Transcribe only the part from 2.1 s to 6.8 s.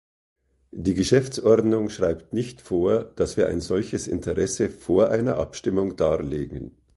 nicht vor, dass wir ein solches Interesse vor einer Abstimmung darlegen.